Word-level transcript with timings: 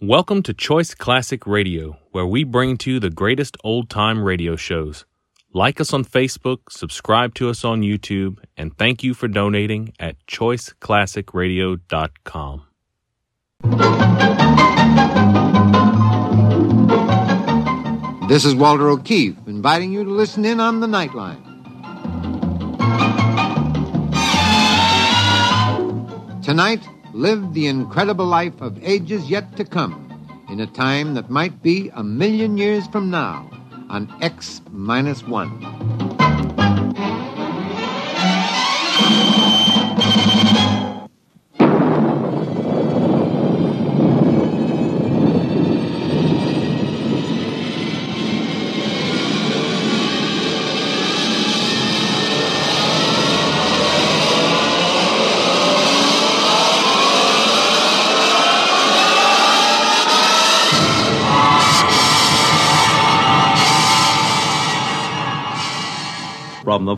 Welcome 0.00 0.44
to 0.44 0.54
Choice 0.54 0.94
Classic 0.94 1.44
Radio, 1.44 1.98
where 2.12 2.24
we 2.24 2.44
bring 2.44 2.76
to 2.78 2.92
you 2.92 3.00
the 3.00 3.10
greatest 3.10 3.56
old 3.64 3.90
time 3.90 4.22
radio 4.22 4.54
shows. 4.54 5.04
Like 5.52 5.80
us 5.80 5.92
on 5.92 6.04
Facebook, 6.04 6.70
subscribe 6.70 7.34
to 7.34 7.50
us 7.50 7.64
on 7.64 7.82
YouTube, 7.82 8.38
and 8.56 8.78
thank 8.78 9.02
you 9.02 9.12
for 9.12 9.26
donating 9.26 9.92
at 9.98 10.24
choiceclassicradio.com. 10.28 12.62
This 18.28 18.44
is 18.44 18.54
Walter 18.54 18.90
O'Keefe 18.90 19.34
inviting 19.48 19.90
you 19.90 20.04
to 20.04 20.10
listen 20.10 20.44
in 20.44 20.60
on 20.60 20.78
the 20.78 20.86
Nightline. 20.86 21.42
Tonight, 26.44 26.88
live 27.18 27.52
the 27.52 27.66
incredible 27.66 28.24
life 28.24 28.60
of 28.60 28.78
ages 28.84 29.28
yet 29.28 29.56
to 29.56 29.64
come 29.64 30.06
in 30.48 30.60
a 30.60 30.66
time 30.68 31.14
that 31.14 31.28
might 31.28 31.60
be 31.64 31.90
a 31.96 32.02
million 32.04 32.56
years 32.56 32.86
from 32.86 33.10
now 33.10 33.50
on 33.90 34.06
X 34.22 34.62
minus 34.70 35.26
one. 35.26 35.97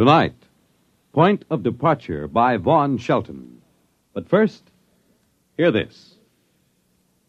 Tonight, 0.00 0.46
Point 1.12 1.44
of 1.50 1.62
Departure 1.62 2.26
by 2.26 2.56
Vaughn 2.56 2.96
Shelton. 2.96 3.60
But 4.14 4.30
first, 4.30 4.62
hear 5.58 5.70
this 5.70 6.14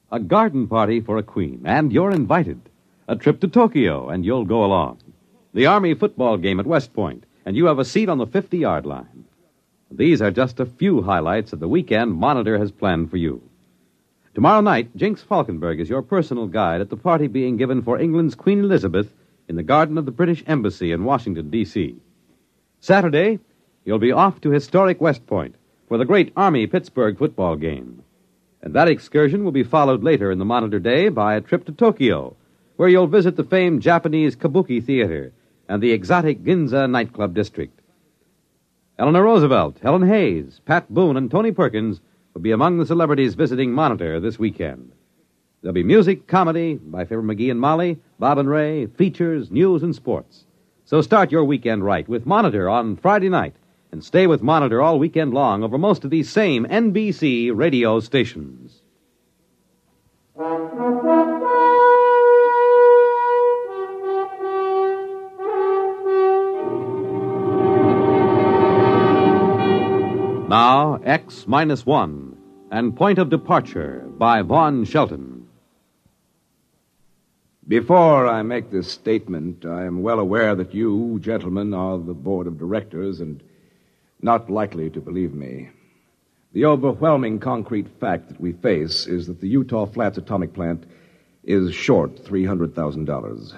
a 0.09 0.21
garden 0.21 0.69
party 0.69 1.01
for 1.01 1.17
a 1.17 1.23
queen, 1.23 1.63
and 1.65 1.91
you're 1.91 2.11
invited. 2.11 2.61
A 3.09 3.17
trip 3.17 3.41
to 3.41 3.49
Tokyo, 3.49 4.07
and 4.07 4.23
you'll 4.23 4.45
go 4.45 4.63
along. 4.63 4.99
The 5.53 5.65
Army 5.65 5.95
football 5.95 6.37
game 6.37 6.61
at 6.61 6.65
West 6.65 6.93
Point, 6.93 7.25
and 7.45 7.57
you 7.57 7.65
have 7.65 7.77
a 7.77 7.83
seat 7.83 8.07
on 8.07 8.19
the 8.19 8.25
50 8.25 8.59
yard 8.59 8.85
line. 8.85 9.25
These 9.91 10.21
are 10.21 10.31
just 10.31 10.61
a 10.61 10.65
few 10.65 11.01
highlights 11.01 11.51
of 11.51 11.59
the 11.59 11.67
weekend 11.67 12.13
Monitor 12.13 12.57
has 12.57 12.71
planned 12.71 13.11
for 13.11 13.17
you. 13.17 13.41
Tomorrow 14.33 14.61
night, 14.61 14.95
Jinx 14.95 15.21
Falkenburg 15.21 15.81
is 15.81 15.89
your 15.89 16.03
personal 16.03 16.47
guide 16.47 16.79
at 16.79 16.89
the 16.89 16.95
party 16.95 17.27
being 17.27 17.57
given 17.57 17.81
for 17.81 17.99
England's 17.99 18.35
Queen 18.35 18.59
Elizabeth 18.59 19.13
in 19.49 19.57
the 19.57 19.61
garden 19.61 19.97
of 19.97 20.05
the 20.05 20.11
British 20.11 20.41
Embassy 20.47 20.93
in 20.93 21.03
Washington, 21.03 21.49
D.C. 21.49 21.99
Saturday, 22.83 23.37
you'll 23.85 23.99
be 23.99 24.11
off 24.11 24.41
to 24.41 24.49
historic 24.49 24.99
West 24.99 25.27
Point 25.27 25.53
for 25.87 25.99
the 25.99 26.05
great 26.05 26.33
Army 26.35 26.65
Pittsburgh 26.65 27.15
football 27.15 27.55
game. 27.55 28.01
And 28.63 28.73
that 28.73 28.87
excursion 28.87 29.43
will 29.43 29.51
be 29.51 29.61
followed 29.61 30.01
later 30.01 30.31
in 30.31 30.39
the 30.39 30.45
Monitor 30.45 30.79
Day 30.79 31.09
by 31.09 31.35
a 31.35 31.41
trip 31.41 31.65
to 31.65 31.71
Tokyo, 31.71 32.35
where 32.77 32.89
you'll 32.89 33.05
visit 33.05 33.35
the 33.35 33.43
famed 33.43 33.83
Japanese 33.83 34.35
Kabuki 34.35 34.83
Theater 34.83 35.31
and 35.69 35.81
the 35.81 35.91
exotic 35.91 36.43
Ginza 36.43 36.89
nightclub 36.89 37.35
district. 37.35 37.79
Eleanor 38.97 39.25
Roosevelt, 39.25 39.77
Helen 39.83 40.07
Hayes, 40.07 40.59
Pat 40.65 40.91
Boone, 40.91 41.17
and 41.17 41.29
Tony 41.29 41.51
Perkins 41.51 42.01
will 42.33 42.41
be 42.41 42.51
among 42.51 42.79
the 42.79 42.87
celebrities 42.87 43.35
visiting 43.35 43.71
Monitor 43.71 44.19
this 44.19 44.39
weekend. 44.39 44.91
There'll 45.61 45.73
be 45.73 45.83
music, 45.83 46.25
comedy 46.25 46.79
by 46.81 47.05
Fibber 47.05 47.21
McGee 47.21 47.51
and 47.51 47.61
Molly, 47.61 47.99
Bob 48.17 48.39
and 48.39 48.49
Ray, 48.49 48.87
features, 48.87 49.51
news, 49.51 49.83
and 49.83 49.93
sports. 49.93 50.45
So 50.91 50.99
start 50.99 51.31
your 51.31 51.45
weekend 51.45 51.85
right 51.85 52.05
with 52.09 52.25
Monitor 52.25 52.69
on 52.69 52.97
Friday 52.97 53.29
night 53.29 53.55
and 53.93 54.03
stay 54.03 54.27
with 54.27 54.41
Monitor 54.41 54.81
all 54.81 54.99
weekend 54.99 55.33
long 55.33 55.63
over 55.63 55.77
most 55.77 56.03
of 56.03 56.09
these 56.09 56.29
same 56.29 56.65
NBC 56.65 57.49
radio 57.55 58.01
stations. 58.01 58.81
Now, 70.49 70.99
X 71.05 71.45
minus 71.47 71.85
one 71.85 72.35
and 72.69 72.97
Point 72.97 73.17
of 73.17 73.29
Departure 73.29 74.05
by 74.17 74.41
Vaughn 74.41 74.83
Shelton. 74.83 75.40
Before 77.71 78.27
I 78.27 78.41
make 78.41 78.69
this 78.69 78.91
statement, 78.91 79.65
I 79.65 79.85
am 79.85 80.01
well 80.01 80.19
aware 80.19 80.55
that 80.55 80.73
you, 80.73 81.19
gentlemen, 81.21 81.73
are 81.73 81.97
the 81.97 82.13
board 82.13 82.45
of 82.45 82.59
directors 82.59 83.21
and 83.21 83.41
not 84.21 84.49
likely 84.49 84.89
to 84.89 84.99
believe 84.99 85.33
me. 85.33 85.69
The 86.51 86.65
overwhelming 86.65 87.39
concrete 87.39 87.87
fact 88.01 88.27
that 88.27 88.41
we 88.41 88.51
face 88.51 89.07
is 89.07 89.27
that 89.27 89.39
the 89.39 89.47
Utah 89.47 89.85
Flats 89.85 90.17
atomic 90.17 90.51
plant 90.51 90.83
is 91.45 91.73
short 91.73 92.17
$300,000. 92.25 93.55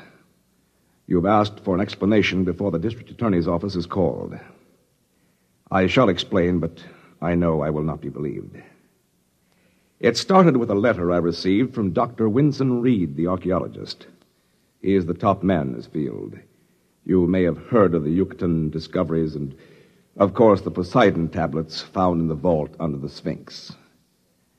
You 1.08 1.16
have 1.16 1.26
asked 1.26 1.62
for 1.62 1.74
an 1.74 1.82
explanation 1.82 2.44
before 2.44 2.70
the 2.70 2.78
district 2.78 3.10
attorney's 3.10 3.48
office 3.48 3.76
is 3.76 3.88
called. 3.88 4.38
I 5.72 5.88
shall 5.88 6.10
explain, 6.10 6.60
but 6.60 6.84
I 7.20 7.34
know 7.34 7.64
I 7.64 7.72
will 7.72 7.82
not 7.82 8.00
be 8.00 8.10
believed. 8.10 8.62
It 10.04 10.18
started 10.18 10.58
with 10.58 10.70
a 10.70 10.76
letter 10.76 11.14
I 11.14 11.18
received 11.18 11.74
from 11.74 11.94
Dr. 11.94 12.28
Winston 12.28 12.82
Reed, 12.82 13.16
the 13.16 13.28
archaeologist. 13.28 14.06
He 14.82 14.96
is 14.96 15.06
the 15.06 15.14
top 15.14 15.44
man 15.44 15.70
in 15.70 15.76
his 15.76 15.86
field. 15.86 16.38
You 17.06 17.26
may 17.26 17.44
have 17.44 17.70
heard 17.70 17.96
of 17.96 18.04
the 18.04 18.12
Yucatan 18.12 18.70
discoveries 18.70 19.34
and, 19.34 19.56
of 20.18 20.34
course, 20.34 20.60
the 20.60 20.72
Poseidon 20.72 21.30
tablets 21.30 21.82
found 21.82 22.20
in 22.20 22.28
the 22.28 22.36
vault 22.36 22.76
under 22.82 22.98
the 22.98 23.08
Sphinx. 23.08 23.78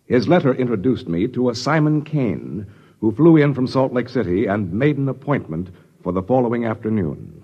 His 0.06 0.28
letter 0.28 0.54
introduced 0.54 1.08
me 1.08 1.28
to 1.28 1.50
a 1.50 1.54
Simon 1.54 2.00
Kane, 2.00 2.66
who 3.02 3.12
flew 3.12 3.36
in 3.36 3.52
from 3.52 3.66
Salt 3.66 3.92
Lake 3.92 4.08
City 4.08 4.46
and 4.46 4.72
made 4.72 4.96
an 4.96 5.10
appointment 5.10 5.68
for 6.02 6.14
the 6.14 6.22
following 6.22 6.64
afternoon. 6.64 7.42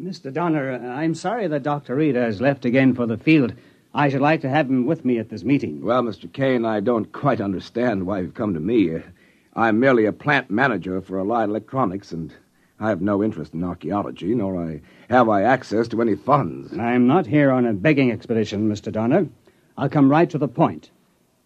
Mr. 0.00 0.32
Donner, 0.32 0.72
I'm 0.72 1.14
sorry 1.14 1.48
that 1.48 1.64
Dr. 1.64 1.96
Reed 1.96 2.14
has 2.14 2.40
left 2.40 2.64
again 2.64 2.94
for 2.94 3.04
the 3.04 3.18
field. 3.18 3.52
I 3.96 4.08
should 4.08 4.20
like 4.20 4.40
to 4.40 4.48
have 4.48 4.68
him 4.68 4.86
with 4.86 5.04
me 5.04 5.18
at 5.18 5.28
this 5.28 5.44
meeting. 5.44 5.80
Well, 5.80 6.02
Mr. 6.02 6.30
Kane, 6.32 6.64
I 6.64 6.80
don't 6.80 7.12
quite 7.12 7.40
understand 7.40 8.04
why 8.04 8.20
you've 8.20 8.34
come 8.34 8.52
to 8.54 8.60
me. 8.60 9.00
I'm 9.54 9.78
merely 9.78 10.04
a 10.04 10.12
plant 10.12 10.50
manager 10.50 11.00
for 11.00 11.20
Allied 11.20 11.48
Electronics, 11.48 12.10
and 12.10 12.34
I 12.80 12.88
have 12.88 13.00
no 13.00 13.22
interest 13.22 13.54
in 13.54 13.62
archaeology, 13.62 14.34
nor 14.34 14.60
I, 14.60 14.80
have 15.08 15.28
I 15.28 15.42
access 15.42 15.86
to 15.88 16.02
any 16.02 16.16
funds. 16.16 16.76
I'm 16.76 17.06
not 17.06 17.26
here 17.28 17.52
on 17.52 17.66
a 17.66 17.72
begging 17.72 18.10
expedition, 18.10 18.68
Mr. 18.68 18.90
Donner. 18.90 19.28
I'll 19.78 19.88
come 19.88 20.10
right 20.10 20.28
to 20.28 20.38
the 20.38 20.48
point. 20.48 20.90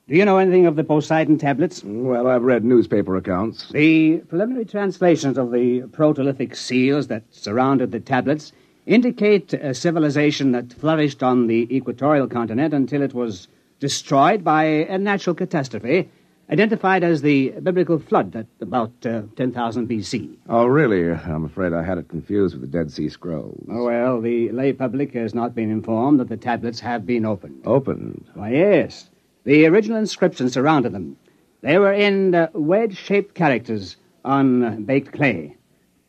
Do 0.09 0.17
you 0.17 0.25
know 0.25 0.39
anything 0.39 0.65
of 0.65 0.75
the 0.75 0.85
Poseidon 0.85 1.37
tablets? 1.37 1.83
Mm, 1.83 2.05
well, 2.05 2.29
I've 2.29 2.43
read 2.43 2.65
newspaper 2.65 3.15
accounts. 3.17 3.69
The 3.73 4.23
preliminary 4.27 4.65
translations 4.65 5.37
of 5.37 5.53
the 5.53 5.83
protolithic 5.83 6.57
seals 6.57 7.09
that 7.09 7.25
surrounded 7.31 7.93
the 7.93 8.01
tablets 8.01 8.53
indicate 8.89 9.53
a 9.53 9.75
civilization 9.75 10.53
that 10.53 10.73
flourished 10.73 11.23
on 11.23 11.47
the 11.47 11.69
equatorial 11.75 12.27
continent 12.27 12.73
until 12.73 13.03
it 13.03 13.13
was 13.13 13.47
destroyed 13.81 14.43
by 14.43 14.65
a 14.65 14.99
natural 14.99 15.37
catastrophe 15.37 16.09
identified 16.51 17.05
as 17.05 17.21
the 17.21 17.51
biblical 17.63 17.99
flood 17.99 18.35
at 18.35 18.47
about 18.63 18.91
uh, 19.05 19.23
10,000 19.37 19.87
BC. 19.87 20.35
Oh, 20.49 20.65
really? 20.65 21.11
I'm 21.11 21.45
afraid 21.45 21.75
I 21.75 21.83
had 21.83 21.99
it 21.99 22.09
confused 22.09 22.55
with 22.55 22.63
the 22.63 22.79
Dead 22.79 22.91
Sea 22.91 23.11
Scrolls. 23.11 23.63
Oh, 23.71 23.85
well, 23.85 24.23
the 24.23 24.51
lay 24.53 24.73
public 24.73 25.13
has 25.13 25.35
not 25.35 25.55
been 25.55 25.71
informed 25.71 26.19
that 26.21 26.31
the 26.31 26.39
tablets 26.39 26.81
have 26.81 27.05
been 27.05 27.27
opened. 27.27 27.61
Opened? 27.67 28.25
Why, 28.33 28.53
yes. 28.53 29.11
The 29.45 29.67
original 29.67 29.99
inscription 29.99 30.49
surrounded 30.49 30.93
them. 30.93 31.19
They 31.61 31.79
were 31.79 31.93
in 31.93 32.35
uh, 32.35 32.49
wedge 32.55 32.97
shaped 32.97 33.35
characters 33.35 33.99
on 34.25 34.85
baked 34.85 35.13
clay. 35.13 35.58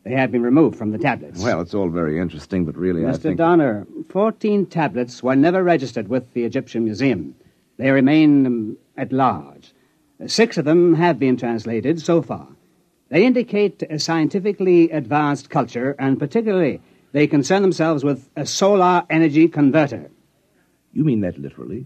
They 0.09 0.15
have 0.15 0.31
been 0.31 0.41
removed 0.41 0.75
from 0.75 0.89
the 0.89 0.97
tablets. 0.97 1.39
Well, 1.39 1.61
it's 1.61 1.75
all 1.75 1.87
very 1.87 2.19
interesting, 2.19 2.65
but 2.65 2.75
really, 2.75 3.05
I 3.05 3.11
Mr. 3.11 3.21
think. 3.21 3.37
Donner, 3.37 3.85
14 4.09 4.65
tablets 4.65 5.21
were 5.21 5.35
never 5.35 5.63
registered 5.63 6.07
with 6.07 6.33
the 6.33 6.45
Egyptian 6.45 6.83
Museum. 6.83 7.35
They 7.77 7.91
remain 7.91 8.47
um, 8.47 8.77
at 8.97 9.11
large. 9.11 9.71
Six 10.25 10.57
of 10.57 10.65
them 10.65 10.95
have 10.95 11.19
been 11.19 11.37
translated 11.37 12.01
so 12.01 12.23
far. 12.23 12.47
They 13.09 13.23
indicate 13.23 13.83
a 13.83 13.99
scientifically 13.99 14.89
advanced 14.89 15.51
culture, 15.51 15.95
and 15.99 16.17
particularly, 16.17 16.81
they 17.11 17.27
concern 17.27 17.61
themselves 17.61 18.03
with 18.03 18.31
a 18.35 18.47
solar 18.47 19.03
energy 19.11 19.47
converter. 19.47 20.09
You 20.91 21.03
mean 21.03 21.21
that 21.21 21.37
literally? 21.37 21.85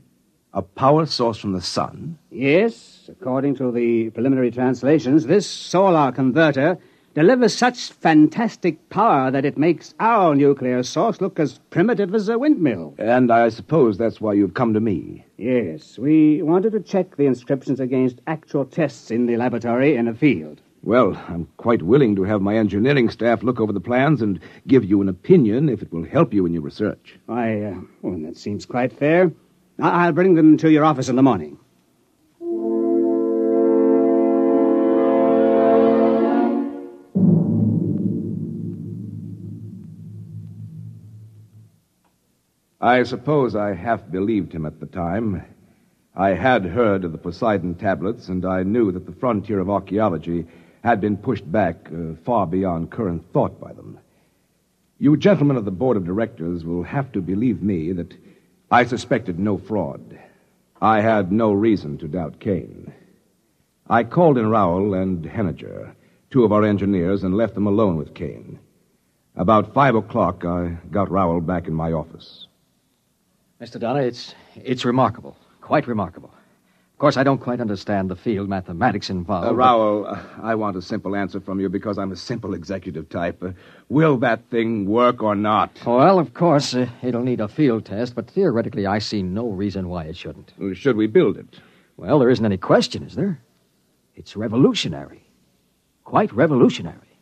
A 0.54 0.62
power 0.62 1.06
source 1.06 1.40
from 1.40 1.52
the 1.52 1.62
sun? 1.62 2.18
Yes, 2.32 3.10
according 3.10 3.56
to 3.58 3.70
the 3.74 4.12
preliminary 4.12 4.52
translations, 4.52 5.26
this 5.26 5.46
solar 5.46 6.14
converter 6.14 6.80
delivers 7.14 7.56
such 7.56 7.92
fantastic 7.92 8.90
power 8.90 9.30
that 9.32 9.46
it 9.46 9.58
makes 9.58 9.94
our 10.00 10.36
nuclear 10.36 10.84
source 10.84 11.22
look 11.22 11.40
as 11.40 11.60
primitive 11.70 12.14
as 12.16 12.30
a 12.30 12.38
windmill. 12.40 12.96
And 12.98 13.32
I 13.32 13.50
suppose 13.50 13.98
that's 13.98 14.20
why 14.20 14.34
you've 14.34 14.54
come 14.56 14.74
to 14.74 14.80
me. 14.80 15.26
Yes, 15.38 15.98
we 15.98 16.42
wanted 16.42 16.72
to 16.74 16.80
check 16.80 17.16
the 17.16 17.26
inscriptions 17.26 17.80
against 17.80 18.22
actual 18.28 18.66
tests 18.66 19.12
in 19.12 19.26
the 19.26 19.38
laboratory 19.38 19.96
in 19.96 20.08
a 20.08 20.14
field. 20.14 20.62
Well, 20.84 21.16
I'm 21.30 21.48
quite 21.58 21.82
willing 21.82 22.16
to 22.18 22.24
have 22.24 22.42
my 22.42 22.58
engineering 22.58 23.10
staff 23.10 23.42
look 23.42 23.62
over 23.62 23.72
the 23.72 23.80
plans 23.80 24.22
and 24.22 24.40
give 24.68 24.84
you 24.84 25.02
an 25.02 25.08
opinion 25.08 25.70
if 25.70 25.82
it 25.82 25.94
will 25.94 26.04
help 26.04 26.34
you 26.34 26.46
in 26.46 26.52
your 26.54 26.62
research. 26.62 27.18
Why, 27.26 27.62
uh, 27.62 27.76
well, 28.02 28.20
that 28.24 28.36
seems 28.36 28.66
quite 28.66 28.92
fair. 28.92 29.32
I- 29.80 30.06
I'll 30.08 30.12
bring 30.12 30.36
them 30.36 30.58
to 30.58 30.70
your 30.70 30.84
office 30.84 31.08
in 31.08 31.16
the 31.16 31.24
morning. 31.24 31.58
I 42.84 43.04
suppose 43.04 43.56
I 43.56 43.76
half 43.76 44.12
believed 44.12 44.52
him 44.52 44.66
at 44.66 44.82
the 44.82 44.86
time. 44.86 45.42
I 46.18 46.32
had 46.32 46.66
heard 46.66 47.06
of 47.06 47.14
the 47.14 47.18
Poseidon 47.18 47.76
tablets, 47.76 48.28
and 48.28 48.46
I 48.46 48.64
knew 48.64 48.92
that 48.92 49.06
the 49.06 49.14
frontier 49.14 49.62
of 49.62 49.70
archaeology 49.70 50.48
had 50.84 51.00
been 51.00 51.16
pushed 51.16 51.50
back 51.50 51.88
uh, 51.88 52.16
far 52.26 52.46
beyond 52.46 52.92
current 52.92 53.24
thought 53.32 53.58
by 53.58 53.72
them. 53.72 54.00
You 55.00 55.16
gentlemen 55.16 55.56
of 55.56 55.64
the 55.64 55.72
board 55.72 55.96
of 55.96 56.04
directors 56.04 56.66
will 56.66 56.84
have 56.84 57.10
to 57.14 57.22
believe 57.22 57.64
me 57.64 57.94
that 57.94 58.18
I 58.70 58.84
suspected 58.84 59.40
no 59.40 59.58
fraud. 59.58 60.20
I 60.82 61.00
had 61.00 61.32
no 61.32 61.54
reason 61.54 61.98
to 62.00 62.10
doubt 62.10 62.42
Kane. 62.42 62.92
I 63.90 64.04
called 64.04 64.38
in 64.38 64.50
Rowell 64.50 64.94
and 64.94 65.24
Henniger, 65.24 65.94
two 66.32 66.44
of 66.44 66.52
our 66.52 66.66
engineers, 66.66 67.24
and 67.24 67.38
left 67.38 67.54
them 67.54 67.66
alone 67.66 67.96
with 67.96 68.14
Kane. 68.14 68.60
About 69.38 69.74
five 69.74 69.96
o'clock, 69.96 70.44
I 70.44 70.80
got 70.92 71.10
Rowell 71.10 71.40
back 71.40 71.70
in 71.70 71.74
my 71.74 71.94
office. 71.94 72.48
Mr. 73.62 73.80
Donner, 73.80 74.02
it's, 74.02 74.36
it's 74.56 74.86
remarkable. 74.86 75.38
Quite 75.62 75.88
remarkable. 75.88 76.30
Of 76.94 77.00
course, 77.00 77.18
I 77.18 77.24
don't 77.24 77.40
quite 77.40 77.60
understand 77.60 78.10
the 78.10 78.16
field 78.16 78.48
mathematics 78.48 79.10
involved. 79.10 79.48
Uh, 79.48 79.56
Rowell, 79.56 80.06
uh, 80.08 80.22
I 80.42 80.56
want 80.56 80.78
a 80.78 80.82
simple 80.82 81.16
answer 81.16 81.40
from 81.40 81.60
you 81.60 81.68
because 81.68 81.98
I'm 81.98 82.12
a 82.12 82.16
simple 82.16 82.54
executive 82.54 83.10
type. 83.10 83.42
Uh, 83.44 83.52
will 83.90 84.18
that 84.18 84.50
thing 84.50 84.86
work 84.86 85.22
or 85.22 85.36
not? 85.36 85.72
Well, 85.86 86.20
of 86.20 86.34
course, 86.34 86.74
uh, 86.74 86.88
it'll 87.02 87.24
need 87.24 87.42
a 87.42 87.48
field 87.48 87.86
test, 87.86 88.16
but 88.16 88.30
theoretically, 88.30 88.86
I 88.86 89.00
see 89.00 89.22
no 89.22 89.50
reason 89.50 89.90
why 89.90 90.06
it 90.06 90.16
shouldn't. 90.16 90.54
Should 90.76 90.96
we 90.96 91.08
build 91.08 91.38
it? 91.38 91.60
Well, 91.98 92.20
there 92.20 92.30
isn't 92.30 92.46
any 92.46 92.58
question, 92.58 93.04
is 93.04 93.16
there? 93.16 93.42
It's 94.16 94.36
revolutionary. 94.36 95.24
Quite 96.04 96.32
revolutionary. 96.32 97.18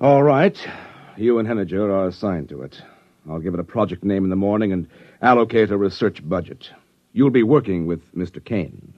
All 0.00 0.22
right. 0.22 0.56
You 1.16 1.38
and 1.38 1.46
Henniger 1.46 1.90
are 1.90 2.06
assigned 2.06 2.48
to 2.48 2.62
it. 2.62 2.80
I'll 3.28 3.40
give 3.40 3.54
it 3.54 3.60
a 3.60 3.64
project 3.64 4.04
name 4.04 4.24
in 4.24 4.30
the 4.30 4.36
morning 4.36 4.72
and 4.72 4.88
allocate 5.20 5.70
a 5.70 5.76
research 5.76 6.26
budget. 6.26 6.70
You'll 7.12 7.30
be 7.30 7.42
working 7.42 7.86
with 7.86 8.14
Mr. 8.14 8.44
Kane. 8.44 8.94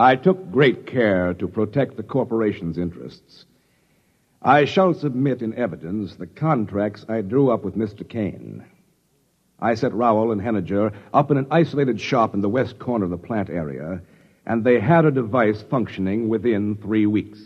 I 0.00 0.14
took 0.14 0.52
great 0.52 0.86
care 0.86 1.34
to 1.34 1.48
protect 1.48 1.96
the 1.96 2.04
corporation's 2.04 2.78
interests. 2.78 3.46
I 4.40 4.64
shall 4.64 4.94
submit 4.94 5.42
in 5.42 5.54
evidence 5.54 6.14
the 6.14 6.28
contracts 6.28 7.04
I 7.08 7.22
drew 7.22 7.50
up 7.50 7.64
with 7.64 7.76
Mr. 7.76 8.08
Kane. 8.08 8.64
I 9.60 9.74
set 9.74 9.92
Rowell 9.92 10.32
and 10.32 10.40
Henniger 10.40 10.92
up 11.12 11.30
in 11.30 11.36
an 11.36 11.46
isolated 11.50 12.00
shop 12.00 12.34
in 12.34 12.40
the 12.40 12.48
west 12.48 12.78
corner 12.78 13.04
of 13.04 13.10
the 13.10 13.18
plant 13.18 13.50
area, 13.50 14.00
and 14.46 14.62
they 14.62 14.78
had 14.78 15.04
a 15.04 15.10
device 15.10 15.62
functioning 15.62 16.28
within 16.28 16.76
three 16.76 17.06
weeks. 17.06 17.40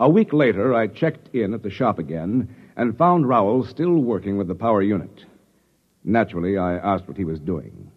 A 0.00 0.08
week 0.08 0.32
later, 0.32 0.74
I 0.74 0.88
checked 0.88 1.34
in 1.34 1.54
at 1.54 1.62
the 1.62 1.70
shop 1.70 1.98
again 1.98 2.54
and 2.76 2.98
found 2.98 3.28
Rowell 3.28 3.64
still 3.64 3.94
working 3.98 4.36
with 4.36 4.48
the 4.48 4.54
power 4.54 4.82
unit. 4.82 5.24
Naturally, 6.04 6.58
I 6.58 6.74
asked 6.74 7.06
what 7.06 7.16
he 7.16 7.24
was 7.24 7.38
doing. 7.38 7.90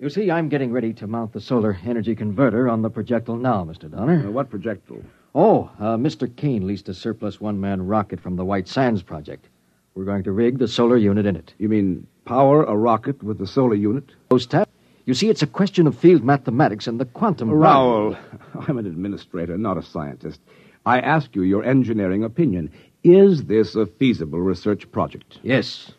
You 0.00 0.10
see, 0.10 0.30
I'm 0.30 0.48
getting 0.48 0.72
ready 0.72 0.92
to 0.94 1.06
mount 1.06 1.32
the 1.32 1.40
solar 1.40 1.78
energy 1.86 2.14
converter 2.14 2.68
on 2.68 2.82
the 2.82 2.90
projectile 2.90 3.36
now, 3.36 3.64
Mr. 3.64 3.90
Donner. 3.90 4.26
Uh, 4.26 4.30
what 4.30 4.50
projectile? 4.50 5.02
Oh, 5.34 5.70
uh, 5.78 5.96
Mr. 5.96 6.34
Kane 6.34 6.66
leased 6.66 6.88
a 6.88 6.94
surplus 6.94 7.40
one 7.40 7.60
man 7.60 7.86
rocket 7.86 8.20
from 8.20 8.36
the 8.36 8.44
White 8.44 8.68
Sands 8.68 9.02
Project. 9.02 9.48
We're 9.96 10.04
going 10.04 10.24
to 10.24 10.32
rig 10.32 10.58
the 10.58 10.68
solar 10.68 10.98
unit 10.98 11.24
in 11.24 11.36
it. 11.36 11.54
You 11.56 11.70
mean 11.70 12.06
power 12.26 12.62
a 12.62 12.76
rocket 12.76 13.22
with 13.22 13.38
the 13.38 13.46
solar 13.46 13.74
unit? 13.74 14.04
Those 14.28 14.46
tap. 14.46 14.68
You 15.06 15.14
see, 15.14 15.30
it's 15.30 15.40
a 15.40 15.46
question 15.46 15.86
of 15.86 15.96
field 15.96 16.22
mathematics 16.22 16.86
and 16.86 17.00
the 17.00 17.06
quantum. 17.06 17.50
Rowell, 17.50 18.14
I'm 18.68 18.76
an 18.76 18.84
administrator, 18.84 19.56
not 19.56 19.78
a 19.78 19.82
scientist. 19.82 20.38
I 20.84 21.00
ask 21.00 21.34
you 21.34 21.42
your 21.42 21.64
engineering 21.64 22.24
opinion. 22.24 22.70
Is 23.04 23.44
this 23.44 23.74
a 23.74 23.86
feasible 23.86 24.40
research 24.40 24.90
project? 24.92 25.38
Yes. 25.42 25.92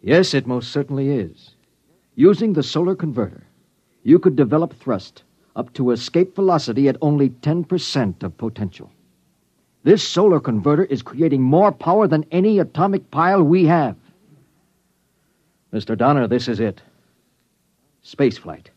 Yes, 0.00 0.32
it 0.32 0.46
most 0.46 0.70
certainly 0.70 1.10
is. 1.10 1.56
Using 2.14 2.52
the 2.52 2.62
solar 2.62 2.94
converter, 2.94 3.42
you 4.04 4.20
could 4.20 4.36
develop 4.36 4.78
thrust 4.78 5.24
up 5.56 5.72
to 5.72 5.90
escape 5.90 6.36
velocity 6.36 6.88
at 6.88 6.98
only 7.02 7.30
10% 7.30 8.22
of 8.22 8.38
potential. 8.38 8.92
This 9.86 10.02
solar 10.02 10.40
converter 10.40 10.84
is 10.84 11.00
creating 11.00 11.42
more 11.42 11.70
power 11.70 12.08
than 12.08 12.26
any 12.32 12.58
atomic 12.58 13.08
pile 13.12 13.40
we 13.40 13.66
have. 13.66 13.94
Mr. 15.72 15.96
Donner, 15.96 16.26
this 16.26 16.48
is 16.48 16.58
it. 16.58 16.82
Space 18.02 18.36
flight. 18.36 18.72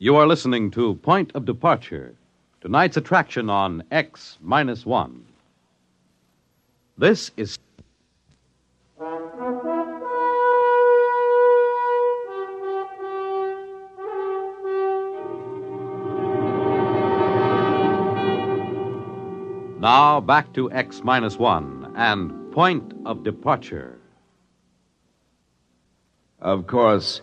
You 0.00 0.16
are 0.16 0.26
listening 0.26 0.72
to 0.72 0.96
Point 0.96 1.30
of 1.36 1.44
Departure, 1.44 2.17
tonight's 2.60 2.96
attraction 2.96 3.48
on 3.50 3.84
X 3.90 4.38
minus 4.40 4.84
one. 4.84 5.24
This 6.96 7.30
is. 7.36 7.58
Now 19.80 20.20
back 20.20 20.52
to 20.54 20.72
X 20.72 21.02
minus 21.04 21.38
one 21.38 21.92
and 21.94 22.52
Point 22.52 22.92
of 23.06 23.22
Departure. 23.22 23.98
Of 26.40 26.66
course, 26.66 27.20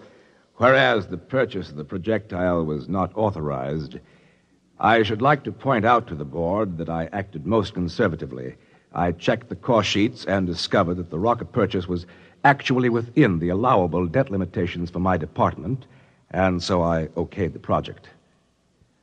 whereas 0.56 1.08
the 1.08 1.18
purchase 1.18 1.70
of 1.70 1.76
the 1.76 1.84
projectile 1.84 2.64
was 2.64 2.88
not 2.88 3.12
authorized, 3.16 4.00
I 4.80 5.04
should 5.04 5.22
like 5.22 5.44
to 5.46 5.54
point 5.54 5.86
out 5.86 6.06
to 6.08 6.16
the 6.16 6.26
board 6.26 6.78
that 6.80 6.90
I 6.90 7.08
acted 7.14 7.46
most 7.46 7.74
conservatively. 7.74 8.56
I 8.94 9.14
checked 9.14 9.48
the 9.48 9.56
cost 9.56 9.88
sheets 9.88 10.26
and 10.26 10.46
discovered 10.46 10.96
that 10.96 11.10
the 11.10 11.20
rocket 11.20 11.54
purchase 11.54 11.88
was 11.88 12.06
actually 12.44 12.90
within 12.90 13.40
the 13.40 13.50
allowable 13.50 14.06
debt 14.06 14.30
limitations 14.30 14.90
for 14.90 15.00
my 15.00 15.16
department, 15.16 15.86
and 16.32 16.62
so 16.62 16.82
I 16.82 17.08
okayed 17.16 17.54
the 17.54 17.60
project. 17.60 18.10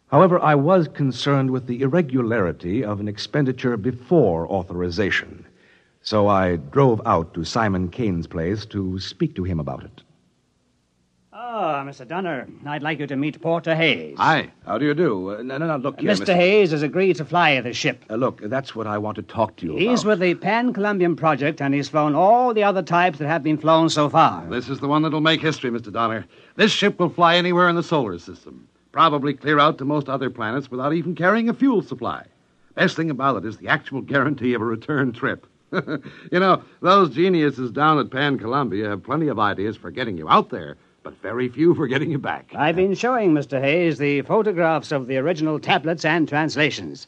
However, 0.09 0.39
I 0.41 0.55
was 0.55 0.89
concerned 0.89 1.51
with 1.51 1.67
the 1.67 1.81
irregularity 1.81 2.85
of 2.85 3.01
an 3.01 3.09
expenditure 3.09 3.79
before 3.79 4.47
authorization, 4.49 5.47
so 6.03 6.29
I 6.29 6.57
drove 6.57 7.01
out 7.07 7.33
to 7.33 7.45
Simon 7.45 7.89
Kane's 7.89 8.27
place 8.27 8.67
to 8.67 8.99
speak 8.99 9.35
to 9.37 9.45
him 9.45 9.59
about 9.59 9.85
it. 9.85 10.03
Ah, 11.45 11.83
Mr. 11.85 12.07
Donner, 12.07 12.47
I'd 12.65 12.85
like 12.85 13.01
you 13.01 13.07
to 13.09 13.17
meet 13.17 13.41
Porter 13.43 13.75
Hayes. 13.75 14.15
Hi. 14.17 14.53
How 14.65 14.79
do 14.79 14.87
you 14.87 14.95
do? 14.95 15.31
Uh, 15.33 15.43
no, 15.43 15.59
no, 15.59 15.67
no, 15.67 15.77
look 15.77 15.99
here, 15.99 16.13
Mr. 16.13 16.33
Hayes 16.33 16.71
has 16.71 16.85
agreed 16.85 17.17
to 17.17 17.25
fly 17.25 17.61
the 17.61 17.73
ship. 17.73 18.05
Uh, 18.09 18.15
look, 18.15 18.41
that's 18.43 18.77
what 18.77 18.87
I 18.87 18.97
want 18.99 19.17
to 19.17 19.23
talk 19.23 19.57
to 19.57 19.67
you 19.67 19.73
about. 19.73 19.81
He's 19.81 20.03
about. 20.03 20.11
with 20.11 20.21
the 20.21 20.35
Pan 20.37 20.73
Columbian 20.73 21.17
Project, 21.17 21.61
and 21.61 21.75
he's 21.75 21.89
flown 21.89 22.15
all 22.15 22.55
the 22.55 22.63
other 22.63 22.81
types 22.81 23.19
that 23.19 23.27
have 23.27 23.43
been 23.43 23.59
flown 23.59 23.89
so 23.91 24.09
far. 24.09 24.47
This 24.47 24.69
is 24.69 24.79
the 24.79 24.87
one 24.87 25.03
that'll 25.03 25.21
make 25.21 25.41
history, 25.41 25.69
Mr. 25.69 25.93
Donner. 25.93 26.25
This 26.55 26.71
ship 26.71 27.01
will 27.01 27.11
fly 27.11 27.35
anywhere 27.35 27.69
in 27.69 27.75
the 27.75 27.83
solar 27.83 28.21
system. 28.21 28.69
Probably 28.93 29.35
clear 29.35 29.59
out 29.59 29.79
to 29.79 29.85
most 29.85 30.09
other 30.09 30.31
planets 30.31 30.71
without 30.71 30.95
even 30.95 31.17
carrying 31.17 31.49
a 31.49 31.55
fuel 31.55 31.83
supply. 31.83 32.25
Best 32.77 32.95
thing 32.95 33.11
about 33.11 33.43
it 33.43 33.49
is 33.49 33.57
the 33.57 33.67
actual 33.67 34.01
guarantee 34.01 34.55
of 34.55 34.63
a 34.63 34.65
return 34.65 35.13
trip. 35.13 35.49
you 35.73 36.39
know, 36.39 36.63
those 36.83 37.11
geniuses 37.11 37.73
down 37.73 37.99
at 37.99 38.13
Pan 38.13 38.39
Columbia 38.39 38.91
have 38.91 39.03
plenty 39.03 39.27
of 39.27 39.41
ideas 39.41 39.77
for 39.77 39.91
getting 39.91 40.17
you 40.17 40.29
out 40.29 40.51
there, 40.51 40.77
but 41.03 41.21
very 41.21 41.49
few 41.49 41.75
for 41.75 41.87
getting 41.87 42.13
it 42.13 42.23
back. 42.23 42.53
I've 42.55 42.77
been 42.77 42.95
showing 42.95 43.33
Mr. 43.33 43.61
Hayes 43.61 43.99
the 43.99 44.23
photographs 44.23 44.93
of 44.93 45.07
the 45.07 45.17
original 45.19 45.59
tablets 45.59 46.05
and 46.05 46.29
translations. 46.29 47.07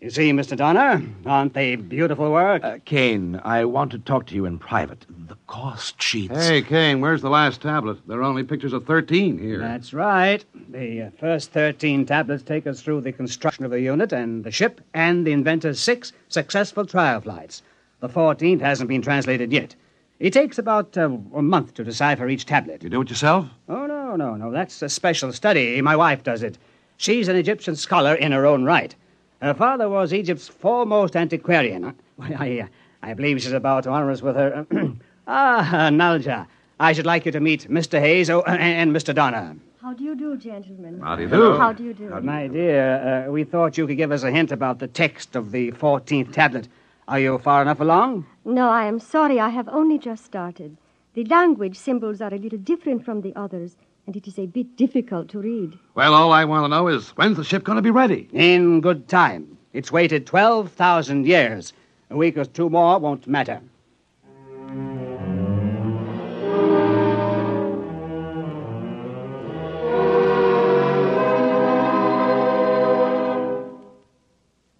You 0.00 0.10
see, 0.10 0.32
Mr. 0.32 0.56
Donner, 0.56 1.00
aren't 1.26 1.54
they 1.54 1.76
beautiful 1.76 2.32
work? 2.32 2.64
Uh, 2.64 2.78
Kane, 2.84 3.40
I 3.44 3.64
want 3.64 3.92
to 3.92 4.00
talk 4.00 4.26
to 4.26 4.34
you 4.34 4.46
in 4.46 4.58
private. 4.58 5.06
The 5.28 5.36
cost 5.46 6.02
sheets. 6.02 6.48
Hey, 6.48 6.62
Kane, 6.62 7.00
where's 7.00 7.22
the 7.22 7.30
last 7.30 7.62
tablet? 7.62 7.98
There 8.08 8.18
are 8.18 8.24
only 8.24 8.42
pictures 8.42 8.72
of 8.72 8.84
13 8.84 9.38
here. 9.38 9.58
That's 9.58 9.94
right. 9.94 10.44
The 10.70 11.02
uh, 11.02 11.10
first 11.20 11.52
13 11.52 12.04
tablets 12.04 12.42
take 12.42 12.66
us 12.66 12.82
through 12.82 13.02
the 13.02 13.12
construction 13.12 13.64
of 13.64 13.70
the 13.70 13.80
unit 13.80 14.12
and 14.12 14.42
the 14.42 14.50
ship 14.50 14.80
and 14.92 15.24
the 15.24 15.30
inventor's 15.30 15.78
six 15.78 16.12
successful 16.28 16.84
trial 16.84 17.20
flights. 17.20 17.62
The 18.00 18.08
14th 18.08 18.60
hasn't 18.60 18.88
been 18.88 19.02
translated 19.02 19.52
yet. 19.52 19.76
It 20.22 20.32
takes 20.32 20.56
about 20.56 20.96
uh, 20.96 21.10
a 21.34 21.42
month 21.42 21.74
to 21.74 21.82
decipher 21.82 22.28
each 22.28 22.46
tablet. 22.46 22.84
You 22.84 22.88
do 22.88 23.00
it 23.00 23.10
yourself? 23.10 23.48
Oh, 23.68 23.86
no, 23.86 24.14
no, 24.14 24.36
no. 24.36 24.52
That's 24.52 24.80
a 24.80 24.88
special 24.88 25.32
study. 25.32 25.80
My 25.82 25.96
wife 25.96 26.22
does 26.22 26.44
it. 26.44 26.58
She's 26.96 27.26
an 27.26 27.34
Egyptian 27.34 27.74
scholar 27.74 28.14
in 28.14 28.30
her 28.30 28.46
own 28.46 28.62
right. 28.62 28.94
Her 29.40 29.52
father 29.52 29.88
was 29.88 30.12
Egypt's 30.12 30.46
foremost 30.46 31.16
antiquarian. 31.16 31.92
Well, 32.16 32.30
I, 32.38 32.60
uh, 32.60 32.66
I 33.02 33.14
believe 33.14 33.42
she's 33.42 33.50
about 33.50 33.82
to 33.82 33.90
honor 33.90 34.12
us 34.12 34.22
with 34.22 34.36
her. 34.36 34.64
ah, 35.26 35.88
Nalja. 35.90 36.46
I 36.78 36.92
should 36.92 37.06
like 37.06 37.26
you 37.26 37.32
to 37.32 37.40
meet 37.40 37.68
Mr. 37.68 37.98
Hayes 37.98 38.30
oh, 38.30 38.42
and, 38.42 38.62
and 38.62 38.96
Mr. 38.96 39.12
Donner. 39.12 39.56
How 39.80 39.92
do 39.92 40.04
you 40.04 40.14
do, 40.14 40.36
gentlemen? 40.36 41.00
How 41.00 41.16
do 41.16 41.22
you 41.22 41.28
do? 41.28 41.58
How 41.58 41.72
do 41.72 41.82
you 41.82 41.94
do? 41.94 42.20
My 42.20 42.46
dear, 42.46 43.26
uh, 43.26 43.32
we 43.32 43.42
thought 43.42 43.76
you 43.76 43.88
could 43.88 43.96
give 43.96 44.12
us 44.12 44.22
a 44.22 44.30
hint 44.30 44.52
about 44.52 44.78
the 44.78 44.86
text 44.86 45.34
of 45.34 45.50
the 45.50 45.72
14th 45.72 46.32
tablet. 46.32 46.68
Are 47.08 47.18
you 47.18 47.38
far 47.38 47.62
enough 47.62 47.80
along? 47.80 48.26
No, 48.44 48.68
I 48.68 48.84
am 48.86 49.00
sorry. 49.00 49.40
I 49.40 49.48
have 49.48 49.68
only 49.68 49.98
just 49.98 50.24
started. 50.24 50.76
The 51.14 51.24
language 51.24 51.76
symbols 51.76 52.20
are 52.20 52.32
a 52.32 52.38
little 52.38 52.58
different 52.58 53.04
from 53.04 53.22
the 53.22 53.34
others, 53.34 53.76
and 54.06 54.16
it 54.16 54.28
is 54.28 54.38
a 54.38 54.46
bit 54.46 54.76
difficult 54.76 55.28
to 55.30 55.40
read. 55.40 55.78
Well, 55.94 56.14
all 56.14 56.32
I 56.32 56.44
want 56.44 56.64
to 56.64 56.68
know 56.68 56.88
is 56.88 57.10
when's 57.10 57.36
the 57.36 57.44
ship 57.44 57.64
going 57.64 57.76
to 57.76 57.82
be 57.82 57.90
ready? 57.90 58.28
In 58.32 58.80
good 58.80 59.08
time. 59.08 59.58
It's 59.72 59.90
waited 59.90 60.26
12,000 60.26 61.26
years. 61.26 61.72
A 62.10 62.16
week 62.16 62.36
or 62.36 62.44
two 62.44 62.70
more 62.70 62.98
won't 62.98 63.26
matter. 63.26 63.60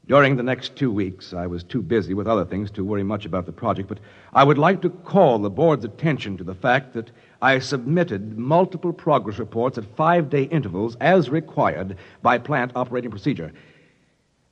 During 0.09 0.35
the 0.35 0.43
next 0.43 0.75
two 0.75 0.91
weeks, 0.91 1.33
I 1.33 1.47
was 1.47 1.63
too 1.63 1.81
busy 1.81 2.13
with 2.13 2.27
other 2.27 2.45
things 2.45 2.73
to 2.73 2.85
worry 2.85 3.05
much 3.05 3.25
about 3.25 3.47
the 3.47 3.53
project, 3.53 3.89
but 3.89 4.01
I 4.33 4.43
would 4.43 4.59
like 4.59 4.83
to 4.83 4.91
call 4.91 5.39
the 5.39 5.49
board's 5.49 5.85
attention 5.85 6.37
to 6.39 6.45
the 6.45 6.57
fact 6.57 6.93
that 6.95 7.13
I 7.41 7.61
submitted 7.61 8.37
multiple 8.37 8.93
progress 8.93 9.39
reports 9.39 9.79
at 9.79 9.97
five 9.97 10.29
day 10.29 10.43
intervals 10.45 10.97
as 11.01 11.31
required 11.31 11.99
by 12.21 12.39
plant 12.39 12.73
operating 12.75 13.13
procedure. 13.13 13.53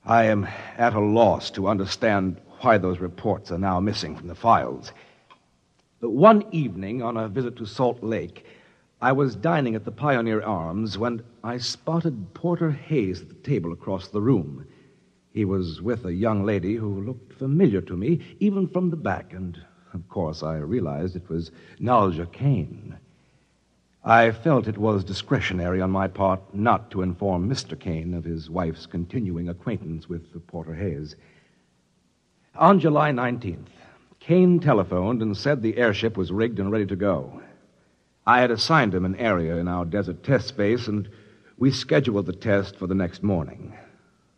I 0.04 0.26
am 0.26 0.46
at 0.78 0.94
a 0.94 1.00
loss 1.00 1.50
to 1.52 1.66
understand 1.66 2.40
why 2.60 2.78
those 2.78 3.00
reports 3.00 3.50
are 3.50 3.58
now 3.58 3.80
missing 3.80 4.14
from 4.14 4.28
the 4.28 4.36
files. 4.36 4.92
One 5.98 6.44
evening, 6.52 7.02
on 7.02 7.16
a 7.16 7.28
visit 7.28 7.56
to 7.56 7.66
Salt 7.66 8.04
Lake, 8.04 8.46
I 9.02 9.10
was 9.10 9.34
dining 9.34 9.74
at 9.74 9.84
the 9.84 9.90
Pioneer 9.90 10.42
Arms 10.42 10.96
when 10.96 11.22
I 11.42 11.58
spotted 11.58 12.34
Porter 12.34 12.70
Hayes 12.70 13.20
at 13.20 13.28
the 13.28 13.34
table 13.34 13.72
across 13.72 14.06
the 14.06 14.20
room. 14.20 14.64
He 15.32 15.44
was 15.44 15.80
with 15.80 16.04
a 16.04 16.12
young 16.12 16.44
lady 16.44 16.74
who 16.74 17.02
looked 17.02 17.34
familiar 17.34 17.80
to 17.82 17.96
me, 17.96 18.20
even 18.40 18.66
from 18.66 18.90
the 18.90 18.96
back, 18.96 19.32
and 19.32 19.56
of 19.94 20.08
course 20.08 20.42
I 20.42 20.56
realized 20.56 21.14
it 21.14 21.28
was 21.28 21.52
Nalja 21.78 22.30
Kane. 22.32 22.96
I 24.04 24.32
felt 24.32 24.66
it 24.66 24.78
was 24.78 25.04
discretionary 25.04 25.80
on 25.80 25.90
my 25.90 26.08
part 26.08 26.40
not 26.54 26.90
to 26.90 27.02
inform 27.02 27.48
Mr. 27.48 27.78
Kane 27.78 28.14
of 28.14 28.24
his 28.24 28.48
wife's 28.48 28.86
continuing 28.86 29.48
acquaintance 29.48 30.08
with 30.08 30.46
Porter 30.46 30.74
Hayes. 30.74 31.16
On 32.56 32.80
July 32.80 33.12
19th, 33.12 33.68
Kane 34.18 34.58
telephoned 34.58 35.22
and 35.22 35.36
said 35.36 35.62
the 35.62 35.76
airship 35.76 36.16
was 36.16 36.32
rigged 36.32 36.58
and 36.58 36.72
ready 36.72 36.86
to 36.86 36.96
go. 36.96 37.40
I 38.26 38.40
had 38.40 38.50
assigned 38.50 38.94
him 38.94 39.04
an 39.04 39.16
area 39.16 39.56
in 39.56 39.68
our 39.68 39.84
desert 39.84 40.22
test 40.22 40.48
space, 40.48 40.88
and 40.88 41.08
we 41.56 41.70
scheduled 41.70 42.26
the 42.26 42.32
test 42.32 42.76
for 42.76 42.86
the 42.86 42.94
next 42.94 43.22
morning. 43.22 43.74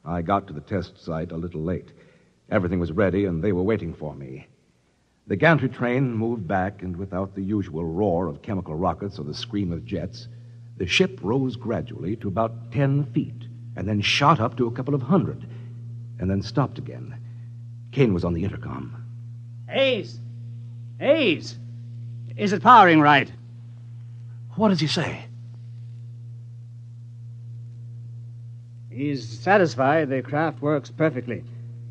I 0.04 0.22
got 0.22 0.46
to 0.46 0.52
the 0.52 0.60
test 0.60 1.02
site 1.02 1.32
a 1.32 1.36
little 1.36 1.62
late. 1.62 1.92
Everything 2.50 2.80
was 2.80 2.92
ready, 2.92 3.24
and 3.24 3.42
they 3.42 3.52
were 3.52 3.62
waiting 3.62 3.94
for 3.94 4.14
me. 4.14 4.48
The 5.28 5.36
gantry 5.36 5.68
train 5.68 6.12
moved 6.12 6.48
back, 6.48 6.82
and 6.82 6.96
without 6.96 7.34
the 7.34 7.42
usual 7.42 7.84
roar 7.84 8.26
of 8.26 8.42
chemical 8.42 8.74
rockets 8.74 9.18
or 9.18 9.24
the 9.24 9.34
scream 9.34 9.72
of 9.72 9.84
jets, 9.84 10.28
the 10.76 10.86
ship 10.86 11.20
rose 11.22 11.54
gradually 11.54 12.16
to 12.16 12.28
about 12.28 12.72
ten 12.72 13.04
feet, 13.12 13.46
and 13.76 13.86
then 13.86 14.00
shot 14.00 14.40
up 14.40 14.56
to 14.56 14.66
a 14.66 14.72
couple 14.72 14.94
of 14.94 15.02
hundred, 15.02 15.46
and 16.18 16.28
then 16.28 16.42
stopped 16.42 16.78
again. 16.78 17.14
Kane 17.92 18.12
was 18.12 18.24
on 18.24 18.32
the 18.32 18.42
intercom. 18.42 19.04
Hayes! 19.68 20.18
Hayes! 20.98 21.56
Is 22.36 22.52
it 22.52 22.62
powering 22.62 23.00
right? 23.00 23.30
What 24.56 24.70
does 24.70 24.80
he 24.80 24.86
say? 24.86 25.26
He's 29.02 29.28
satisfied 29.28 30.10
the 30.10 30.22
craft 30.22 30.62
works 30.62 30.88
perfectly. 30.88 31.42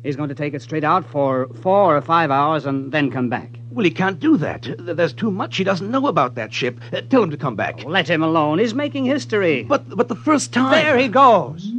He's 0.02 0.16
going 0.16 0.30
to 0.30 0.34
take 0.34 0.54
it 0.54 0.62
straight 0.62 0.82
out 0.82 1.04
for 1.04 1.46
four 1.60 1.94
or 1.94 2.00
five 2.00 2.30
hours 2.30 2.64
and 2.64 2.90
then 2.90 3.10
come 3.10 3.28
back. 3.28 3.50
Well, 3.70 3.84
he 3.84 3.90
can't 3.90 4.18
do 4.18 4.38
that. 4.38 4.66
There's 4.78 5.12
too 5.12 5.30
much 5.30 5.58
he 5.58 5.62
doesn't 5.62 5.90
know 5.90 6.06
about 6.06 6.36
that 6.36 6.54
ship. 6.54 6.80
Uh, 6.90 7.02
tell 7.02 7.22
him 7.22 7.30
to 7.30 7.36
come 7.36 7.54
back. 7.54 7.84
Let 7.84 8.08
him 8.08 8.22
alone. 8.22 8.60
He's 8.60 8.72
making 8.72 9.04
history. 9.04 9.62
But 9.62 9.90
but 9.90 10.08
the 10.08 10.16
first 10.16 10.54
time. 10.54 10.72
there 10.72 10.96
he 10.96 11.08
goes. 11.08 11.70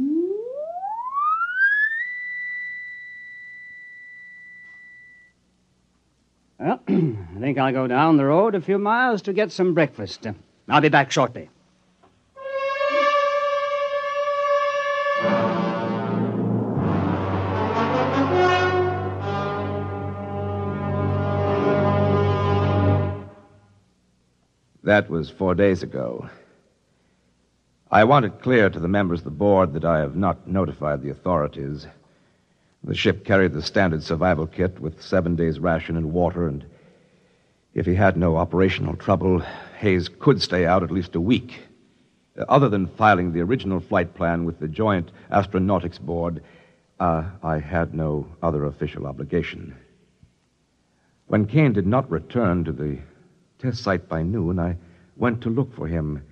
Well, 6.60 6.80
I 6.88 7.40
think 7.40 7.58
I'll 7.58 7.72
go 7.72 7.88
down 7.88 8.18
the 8.18 8.26
road 8.26 8.54
a 8.54 8.60
few 8.60 8.78
miles 8.78 9.20
to 9.22 9.32
get 9.32 9.50
some 9.50 9.74
breakfast. 9.74 10.28
I'll 10.68 10.80
be 10.80 10.90
back 10.90 11.10
shortly. 11.10 11.50
That 24.84 25.08
was 25.08 25.30
four 25.30 25.54
days 25.54 25.82
ago. 25.82 26.28
I 27.90 28.04
want 28.04 28.26
it 28.26 28.42
clear 28.42 28.68
to 28.68 28.78
the 28.78 28.86
members 28.86 29.20
of 29.20 29.24
the 29.24 29.30
board 29.30 29.72
that 29.72 29.84
I 29.86 30.00
have 30.00 30.14
not 30.14 30.46
notified 30.46 31.00
the 31.00 31.08
authorities. 31.08 31.86
The 32.82 32.94
ship 32.94 33.24
carried 33.24 33.54
the 33.54 33.62
standard 33.62 34.02
survival 34.02 34.46
kit 34.46 34.78
with 34.78 35.02
seven 35.02 35.36
days' 35.36 35.58
ration 35.58 35.96
and 35.96 36.12
water, 36.12 36.46
and 36.46 36.66
if 37.72 37.86
he 37.86 37.94
had 37.94 38.18
no 38.18 38.36
operational 38.36 38.94
trouble, 38.94 39.42
Hayes 39.78 40.10
could 40.10 40.42
stay 40.42 40.66
out 40.66 40.82
at 40.82 40.90
least 40.90 41.14
a 41.14 41.20
week. 41.20 41.60
Uh, 42.38 42.44
Other 42.50 42.68
than 42.68 42.86
filing 42.86 43.32
the 43.32 43.40
original 43.40 43.80
flight 43.80 44.12
plan 44.12 44.44
with 44.44 44.60
the 44.60 44.68
Joint 44.68 45.10
Astronautics 45.32 45.98
Board, 45.98 46.42
uh, 47.00 47.24
I 47.42 47.58
had 47.58 47.94
no 47.94 48.26
other 48.42 48.66
official 48.66 49.06
obligation. 49.06 49.74
When 51.26 51.46
Kane 51.46 51.72
did 51.72 51.86
not 51.86 52.10
return 52.10 52.64
to 52.64 52.72
the 52.72 52.98
test 53.64 53.82
site 53.82 54.08
by 54.10 54.22
noon, 54.22 54.58
I 54.58 54.76
went 55.16 55.40
to 55.40 55.48
look 55.48 55.74
for 55.74 55.86
him. 55.86 56.22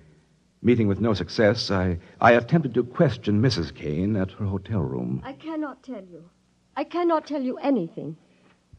Meeting 0.61 0.87
with 0.87 1.01
no 1.01 1.15
success, 1.15 1.71
I, 1.71 1.97
I 2.21 2.33
attempted 2.33 2.75
to 2.75 2.83
question 2.83 3.41
Mrs. 3.41 3.73
Kane 3.73 4.15
at 4.15 4.31
her 4.33 4.45
hotel 4.45 4.81
room. 4.81 5.19
I 5.25 5.33
cannot 5.33 5.81
tell 5.81 6.03
you. 6.11 6.29
I 6.75 6.83
cannot 6.83 7.25
tell 7.25 7.41
you 7.41 7.57
anything. 7.57 8.17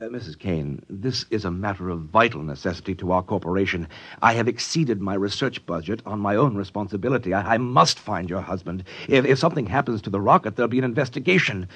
Uh, 0.00 0.04
Mrs. 0.04 0.38
Kane, 0.38 0.84
this 0.88 1.26
is 1.30 1.44
a 1.44 1.50
matter 1.50 1.88
of 1.90 2.02
vital 2.02 2.42
necessity 2.42 2.94
to 2.94 3.11
our 3.11 3.23
corporation. 3.23 3.88
I 4.23 4.34
have 4.34 4.46
exceeded 4.46 5.00
my 5.00 5.14
research 5.14 5.66
budget 5.66 6.00
on 6.06 6.20
my 6.20 6.37
own 6.37 6.54
responsibility. 6.56 7.34
I, 7.34 7.54
I 7.54 7.58
must 7.58 7.99
find 7.99 8.30
your 8.30 8.40
husband. 8.40 8.84
If, 9.08 9.25
if 9.25 9.38
something 9.40 9.66
happens 9.66 10.00
to 10.02 10.11
the 10.11 10.20
rocket, 10.20 10.54
there'll 10.54 10.68
be 10.68 10.78
an 10.78 10.84
investigation, 10.84 11.68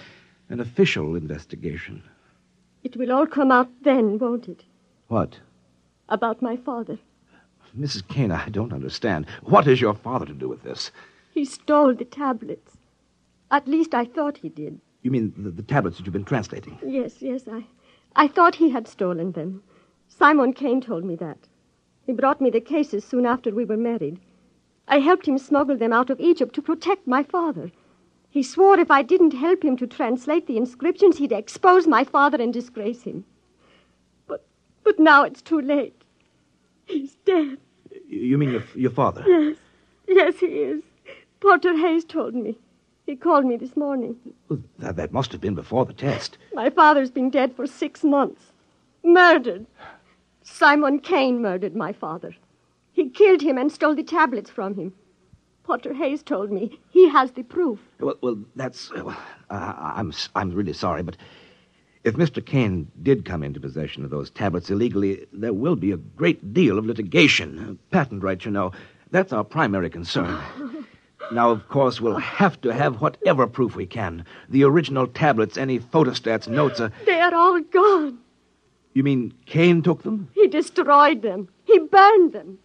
an 0.48 0.60
official 0.60 1.16
investigation. 1.16 2.04
It 2.84 2.96
will 2.96 3.12
all 3.12 3.26
come 3.26 3.50
out 3.50 3.68
then, 3.82 4.18
won't 4.18 4.48
it? 4.48 4.62
What? 5.08 5.38
About 6.08 6.40
my 6.40 6.56
father. 6.56 6.98
Mrs. 7.78 8.06
Kane, 8.08 8.30
I 8.30 8.48
don't 8.48 8.72
understand. 8.72 9.26
What 9.42 9.66
is 9.66 9.80
your 9.80 9.94
father 9.94 10.26
to 10.26 10.32
do 10.32 10.48
with 10.48 10.62
this? 10.62 10.90
He 11.34 11.44
stole 11.44 11.94
the 11.94 12.04
tablets. 12.04 12.76
At 13.50 13.68
least 13.68 13.94
I 13.94 14.04
thought 14.04 14.38
he 14.38 14.48
did. 14.48 14.80
You 15.02 15.10
mean 15.10 15.32
the, 15.36 15.50
the 15.50 15.62
tablets 15.62 15.96
that 15.96 16.06
you've 16.06 16.12
been 16.12 16.24
translating? 16.24 16.78
Yes, 16.84 17.20
yes, 17.20 17.44
I, 17.50 17.64
I 18.16 18.26
thought 18.26 18.56
he 18.56 18.70
had 18.70 18.88
stolen 18.88 19.32
them. 19.32 19.62
Simon 20.08 20.52
Kane 20.52 20.80
told 20.80 21.04
me 21.04 21.14
that. 21.16 21.38
He 22.06 22.12
brought 22.12 22.40
me 22.40 22.50
the 22.50 22.60
cases 22.60 23.04
soon 23.04 23.26
after 23.26 23.54
we 23.54 23.64
were 23.64 23.76
married. 23.76 24.18
I 24.88 25.00
helped 25.00 25.28
him 25.28 25.38
smuggle 25.38 25.76
them 25.76 25.92
out 25.92 26.08
of 26.10 26.18
Egypt 26.20 26.54
to 26.54 26.62
protect 26.62 27.06
my 27.06 27.22
father. 27.22 27.70
He 28.30 28.42
swore 28.42 28.78
if 28.78 28.90
I 28.90 29.02
didn't 29.02 29.34
help 29.34 29.62
him 29.62 29.76
to 29.76 29.86
translate 29.86 30.46
the 30.46 30.56
inscriptions, 30.56 31.18
he'd 31.18 31.32
expose 31.32 31.86
my 31.86 32.04
father 32.04 32.40
and 32.40 32.52
disgrace 32.52 33.02
him. 33.02 33.24
But, 34.26 34.46
but 34.84 34.98
now 34.98 35.24
it's 35.24 35.42
too 35.42 35.60
late. 35.60 35.97
He's 36.88 37.14
dead. 37.24 37.58
You 38.08 38.38
mean 38.38 38.50
your, 38.50 38.64
your 38.74 38.90
father? 38.90 39.22
Yes, 39.26 39.56
yes, 40.08 40.34
he 40.40 40.46
is. 40.46 40.82
Porter 41.40 41.76
Hayes 41.76 42.04
told 42.04 42.34
me. 42.34 42.56
He 43.06 43.16
called 43.16 43.46
me 43.46 43.56
this 43.56 43.76
morning. 43.76 44.16
Well, 44.48 44.60
that, 44.78 44.96
that 44.96 45.12
must 45.12 45.32
have 45.32 45.40
been 45.40 45.54
before 45.54 45.86
the 45.86 45.92
test. 45.92 46.36
My 46.52 46.68
father's 46.68 47.10
been 47.10 47.30
dead 47.30 47.54
for 47.54 47.66
six 47.66 48.04
months. 48.04 48.52
Murdered. 49.02 49.66
Simon 50.42 50.98
Kane 50.98 51.40
murdered 51.40 51.74
my 51.76 51.92
father. 51.92 52.34
He 52.92 53.08
killed 53.08 53.40
him 53.40 53.56
and 53.56 53.70
stole 53.70 53.94
the 53.94 54.02
tablets 54.02 54.50
from 54.50 54.74
him. 54.74 54.92
Porter 55.62 55.94
Hayes 55.94 56.22
told 56.22 56.50
me 56.50 56.78
he 56.90 57.08
has 57.08 57.32
the 57.32 57.42
proof. 57.42 57.78
Well, 58.00 58.16
well 58.22 58.38
that's. 58.56 58.90
Well, 58.92 59.16
uh, 59.50 59.74
I'm, 59.78 60.12
I'm 60.34 60.50
really 60.50 60.72
sorry, 60.72 61.02
but 61.02 61.16
if 62.08 62.16
Mr. 62.16 62.44
Kane 62.44 62.90
did 63.02 63.26
come 63.26 63.42
into 63.42 63.60
possession 63.60 64.02
of 64.02 64.10
those 64.10 64.30
tablets 64.30 64.70
illegally, 64.70 65.26
there 65.30 65.52
will 65.52 65.76
be 65.76 65.92
a 65.92 65.98
great 65.98 66.54
deal 66.54 66.78
of 66.78 66.86
litigation. 66.86 67.78
Patent 67.90 68.22
rights, 68.22 68.46
you 68.46 68.50
know. 68.50 68.72
That's 69.10 69.32
our 69.32 69.44
primary 69.44 69.90
concern. 69.90 70.40
now, 71.32 71.50
of 71.50 71.68
course, 71.68 72.00
we'll 72.00 72.16
have 72.16 72.58
to 72.62 72.72
have 72.72 73.02
whatever 73.02 73.46
proof 73.46 73.76
we 73.76 73.84
can. 73.84 74.24
The 74.48 74.64
original 74.64 75.06
tablets, 75.06 75.58
any 75.58 75.78
photostats, 75.78 76.48
notes. 76.48 76.80
Uh... 76.80 76.88
They 77.04 77.20
are 77.20 77.34
all 77.34 77.60
gone. 77.60 78.18
You 78.94 79.02
mean 79.02 79.34
Kane 79.44 79.82
took 79.82 80.02
them? 80.02 80.30
He 80.32 80.48
destroyed 80.48 81.20
them. 81.20 81.48
He 81.64 81.78
burned 81.78 82.32
them. 82.32 82.58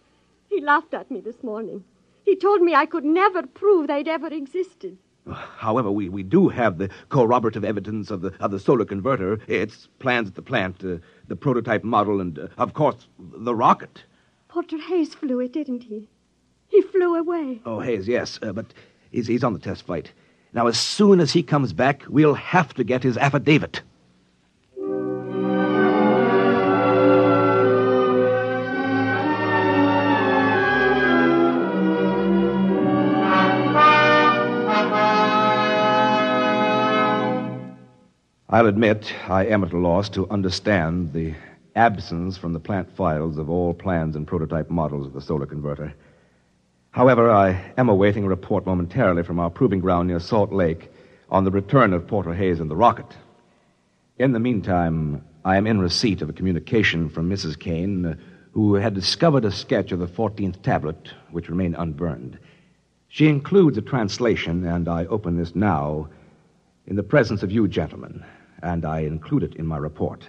He 0.48 0.62
laughed 0.62 0.94
at 0.94 1.10
me 1.10 1.20
this 1.20 1.42
morning. 1.42 1.84
He 2.24 2.34
told 2.34 2.62
me 2.62 2.74
I 2.74 2.86
could 2.86 3.04
never 3.04 3.42
prove 3.42 3.88
they'd 3.88 4.08
ever 4.08 4.28
existed. 4.28 4.96
However, 5.32 5.90
we, 5.90 6.08
we 6.08 6.22
do 6.22 6.48
have 6.48 6.78
the 6.78 6.90
corroborative 7.08 7.64
evidence 7.64 8.10
of 8.10 8.20
the, 8.20 8.32
of 8.40 8.50
the 8.50 8.60
solar 8.60 8.84
converter, 8.84 9.40
its 9.46 9.88
plans 9.98 10.28
at 10.28 10.34
the 10.34 10.42
plant, 10.42 10.84
uh, 10.84 10.98
the 11.28 11.36
prototype 11.36 11.82
model, 11.82 12.20
and, 12.20 12.38
uh, 12.38 12.48
of 12.58 12.74
course, 12.74 13.08
the 13.18 13.54
rocket. 13.54 14.04
Porter 14.48 14.78
Hayes 14.78 15.14
flew 15.14 15.40
it, 15.40 15.52
didn't 15.52 15.84
he? 15.84 16.08
He 16.68 16.82
flew 16.82 17.16
away. 17.16 17.60
Oh, 17.64 17.80
Hayes, 17.80 18.06
yes, 18.06 18.38
uh, 18.42 18.52
but 18.52 18.66
he's, 19.10 19.26
he's 19.26 19.44
on 19.44 19.54
the 19.54 19.58
test 19.58 19.86
flight. 19.86 20.12
Now, 20.52 20.66
as 20.66 20.78
soon 20.78 21.20
as 21.20 21.32
he 21.32 21.42
comes 21.42 21.72
back, 21.72 22.02
we'll 22.08 22.34
have 22.34 22.74
to 22.74 22.84
get 22.84 23.02
his 23.02 23.16
affidavit. 23.16 23.82
I'll 38.64 38.70
admit 38.70 39.12
I 39.28 39.44
am 39.44 39.62
at 39.62 39.74
a 39.74 39.78
loss 39.78 40.08
to 40.08 40.26
understand 40.30 41.12
the 41.12 41.34
absence 41.76 42.38
from 42.38 42.54
the 42.54 42.58
plant 42.58 42.90
files 42.96 43.36
of 43.36 43.50
all 43.50 43.74
plans 43.74 44.16
and 44.16 44.26
prototype 44.26 44.70
models 44.70 45.06
of 45.06 45.12
the 45.12 45.20
solar 45.20 45.44
converter. 45.44 45.92
However, 46.90 47.30
I 47.30 47.60
am 47.76 47.90
awaiting 47.90 48.24
a 48.24 48.28
report 48.28 48.64
momentarily 48.64 49.22
from 49.22 49.38
our 49.38 49.50
proving 49.50 49.80
ground 49.80 50.08
near 50.08 50.18
Salt 50.18 50.50
Lake 50.50 50.90
on 51.28 51.44
the 51.44 51.50
return 51.50 51.92
of 51.92 52.06
Porter 52.06 52.32
Hayes 52.32 52.58
and 52.58 52.70
the 52.70 52.74
rocket. 52.74 53.04
In 54.16 54.32
the 54.32 54.40
meantime, 54.40 55.22
I 55.44 55.58
am 55.58 55.66
in 55.66 55.78
receipt 55.78 56.22
of 56.22 56.30
a 56.30 56.32
communication 56.32 57.10
from 57.10 57.28
Mrs. 57.28 57.58
Kane, 57.58 58.06
uh, 58.06 58.14
who 58.52 58.76
had 58.76 58.94
discovered 58.94 59.44
a 59.44 59.52
sketch 59.52 59.92
of 59.92 59.98
the 59.98 60.08
14th 60.08 60.62
tablet, 60.62 61.12
which 61.32 61.50
remained 61.50 61.76
unburned. 61.76 62.38
She 63.08 63.28
includes 63.28 63.76
a 63.76 63.82
translation, 63.82 64.64
and 64.64 64.88
I 64.88 65.04
open 65.04 65.36
this 65.36 65.54
now 65.54 66.08
in 66.86 66.96
the 66.96 67.02
presence 67.02 67.42
of 67.42 67.52
you 67.52 67.68
gentlemen 67.68 68.24
and 68.64 68.86
I 68.86 69.00
include 69.00 69.42
it 69.42 69.54
in 69.56 69.66
my 69.66 69.76
report. 69.76 70.26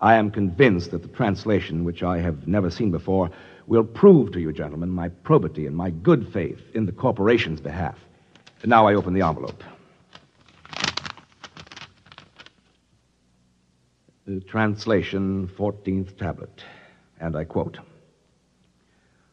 I 0.00 0.16
am 0.16 0.32
convinced 0.32 0.90
that 0.90 1.02
the 1.02 1.08
translation, 1.08 1.84
which 1.84 2.02
I 2.02 2.18
have 2.18 2.48
never 2.48 2.70
seen 2.70 2.90
before, 2.90 3.30
will 3.66 3.84
prove 3.84 4.32
to 4.32 4.40
you, 4.40 4.52
gentlemen, 4.52 4.90
my 4.90 5.08
probity 5.08 5.66
and 5.66 5.76
my 5.76 5.90
good 5.90 6.30
faith 6.32 6.60
in 6.74 6.84
the 6.84 6.92
corporation's 6.92 7.60
behalf. 7.60 7.96
And 8.62 8.68
now 8.68 8.86
I 8.88 8.94
open 8.94 9.14
the 9.14 9.22
envelope. 9.22 9.62
The 14.26 14.40
translation, 14.40 15.48
14th 15.56 16.16
tablet, 16.16 16.64
and 17.20 17.36
I 17.36 17.44
quote 17.44 17.78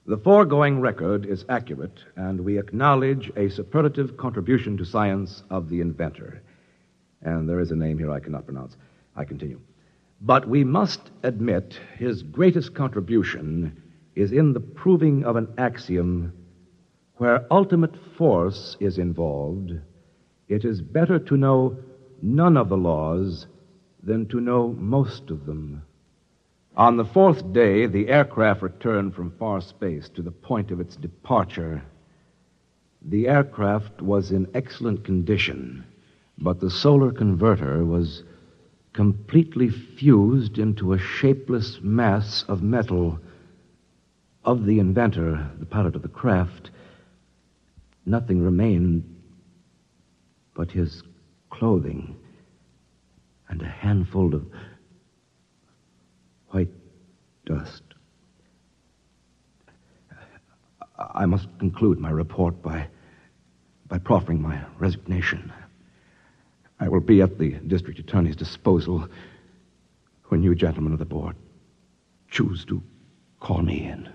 The 0.06 0.18
foregoing 0.18 0.82
record 0.82 1.26
is 1.26 1.46
accurate, 1.50 2.04
and 2.16 2.42
we 2.42 2.60
acknowledge 2.60 3.32
a 3.36 3.50
superlative 3.50 4.18
contribution 4.18 4.78
to 4.78 4.86
science 4.86 5.44
of 5.50 5.70
the 5.70 5.82
inventor. 5.82 6.42
And 7.24 7.48
there 7.48 7.60
is 7.60 7.72
a 7.72 7.76
name 7.76 7.98
here 7.98 8.12
I 8.12 8.20
cannot 8.20 8.46
pronounce. 8.46 8.76
I 9.16 9.26
continue. 9.26 9.60
But 10.22 10.48
we 10.48 10.64
must 10.64 11.12
admit 11.24 11.80
his 11.98 12.24
greatest 12.24 12.74
contribution 12.74 13.82
is 14.16 14.32
in 14.32 14.54
the 14.54 14.60
proving 14.60 15.24
of 15.24 15.36
an 15.36 15.48
axiom 15.58 16.34
where 17.16 17.46
ultimate 17.52 17.96
force 18.18 18.78
is 18.80 18.98
involved. 18.98 19.74
It 20.48 20.66
is 20.66 20.82
better 20.82 21.20
to 21.20 21.38
know 21.38 21.78
none 22.22 22.58
of 22.58 22.70
the 22.70 22.78
laws 22.78 23.48
than 24.04 24.28
to 24.28 24.42
know 24.42 24.76
most 24.78 25.30
of 25.30 25.46
them. 25.46 25.84
On 26.76 26.98
the 26.98 27.06
fourth 27.06 27.52
day, 27.54 27.86
the 27.86 28.08
aircraft 28.08 28.62
returned 28.62 29.14
from 29.14 29.32
far 29.38 29.62
space 29.62 30.10
to 30.10 30.22
the 30.22 30.32
point 30.32 30.72
of 30.72 30.80
its 30.80 30.96
departure. 30.96 31.84
The 33.04 33.28
aircraft 33.28 34.02
was 34.02 34.32
in 34.32 34.48
excellent 34.54 35.04
condition 35.04 35.86
but 36.42 36.60
the 36.60 36.70
solar 36.72 37.12
converter 37.12 37.86
was 37.86 38.24
completely 38.94 39.70
fused 39.70 40.58
into 40.58 40.94
a 40.94 41.00
shapeless 41.00 41.80
mass 41.82 42.44
of 42.48 42.64
metal. 42.64 43.20
Of 44.44 44.66
the 44.66 44.80
inventor, 44.80 45.52
the 45.60 45.68
pilot 45.68 45.96
of 45.96 46.02
the 46.02 46.08
craft, 46.08 46.72
nothing 48.08 48.42
remained 48.42 49.04
but 50.56 50.72
his 50.72 51.04
clothing 51.52 52.16
and 53.50 53.62
a 53.62 53.68
handful 53.68 54.34
of 54.34 54.48
white 56.50 56.72
dust. 57.46 57.84
I 60.98 61.26
must 61.28 61.48
conclude 61.60 62.00
my 62.00 62.10
report 62.10 62.62
by, 62.64 62.88
by 63.88 64.00
proffering 64.00 64.42
my 64.42 64.60
resignation. 64.80 65.54
I 66.82 66.88
will 66.88 67.00
be 67.00 67.22
at 67.22 67.38
the 67.38 67.52
district 67.52 68.00
attorney's 68.00 68.36
disposal 68.36 69.08
when 70.30 70.42
you 70.42 70.56
gentlemen 70.56 70.94
of 70.94 71.00
the 71.00 71.06
board 71.06 71.36
choose 72.32 72.66
to 72.66 72.82
call 73.40 73.62
me 73.62 73.84
in. 73.84 74.10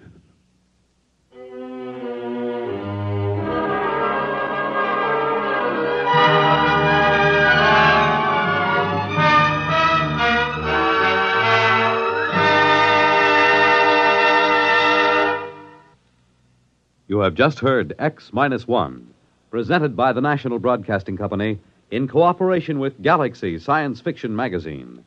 You 17.06 17.20
have 17.20 17.34
just 17.34 17.60
heard 17.60 17.94
X 18.00 18.32
Minus 18.32 18.66
One, 18.66 19.14
presented 19.52 19.94
by 19.94 20.12
the 20.12 20.20
National 20.20 20.58
Broadcasting 20.58 21.16
Company 21.16 21.60
in 21.90 22.08
cooperation 22.08 22.78
with 22.78 23.02
Galaxy 23.02 23.58
Science 23.58 24.00
Fiction 24.00 24.34
Magazine, 24.34 25.04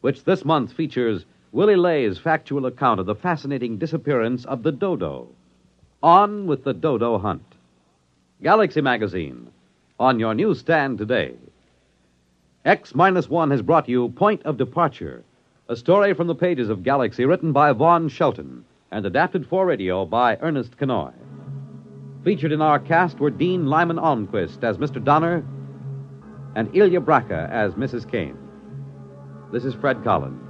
which 0.00 0.24
this 0.24 0.44
month 0.44 0.72
features 0.72 1.24
Willy 1.52 1.76
Ley's 1.76 2.18
factual 2.18 2.66
account 2.66 2.98
of 2.98 3.06
the 3.06 3.14
fascinating 3.14 3.78
disappearance 3.78 4.44
of 4.44 4.62
the 4.62 4.72
dodo. 4.72 5.28
On 6.02 6.46
with 6.46 6.64
the 6.64 6.74
dodo 6.74 7.18
hunt. 7.18 7.54
Galaxy 8.42 8.80
Magazine, 8.80 9.50
on 9.98 10.18
your 10.18 10.34
newsstand 10.34 10.98
today. 10.98 11.34
X 12.64 12.94
Minus 12.94 13.30
One 13.30 13.50
has 13.52 13.62
brought 13.62 13.88
you 13.88 14.08
Point 14.08 14.42
of 14.44 14.58
Departure, 14.58 15.22
a 15.68 15.76
story 15.76 16.12
from 16.12 16.26
the 16.26 16.34
pages 16.34 16.68
of 16.68 16.82
Galaxy 16.82 17.24
written 17.24 17.52
by 17.52 17.72
Vaughn 17.72 18.08
Shelton 18.08 18.64
and 18.90 19.06
adapted 19.06 19.46
for 19.46 19.64
radio 19.64 20.04
by 20.04 20.36
Ernest 20.40 20.76
Kinoy. 20.76 21.12
Featured 22.24 22.52
in 22.52 22.60
our 22.60 22.78
cast 22.80 23.20
were 23.20 23.30
Dean 23.30 23.66
Lyman 23.66 23.98
Almquist 23.98 24.64
as 24.64 24.78
Mr. 24.78 25.02
Donner 25.02 25.44
and 26.56 26.74
Ilya 26.74 27.02
Braca 27.02 27.48
as 27.50 27.74
Mrs. 27.74 28.10
Kane. 28.10 28.36
This 29.52 29.66
is 29.66 29.74
Fred 29.74 30.02
Collins. 30.02 30.42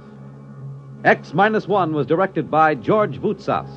X 1.03 1.33
Minus 1.33 1.67
One 1.67 1.93
was 1.93 2.07
directed 2.07 2.49
by 2.49 2.73
George 2.73 3.19
Voutsas. 3.19 3.69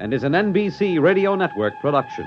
and 0.00 0.14
is 0.14 0.22
an 0.22 0.32
NBC 0.32 1.00
Radio 1.00 1.34
Network 1.34 1.74
production. 1.80 2.24